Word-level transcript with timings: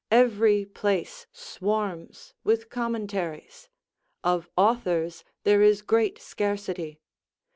Every 0.09 0.65
place 0.65 1.27
swarms 1.31 2.33
with 2.43 2.71
commentaries; 2.71 3.69
of 4.23 4.49
authors 4.57 5.23
there 5.43 5.61
is 5.61 5.83
great 5.83 6.17
scarcity. 6.19 6.99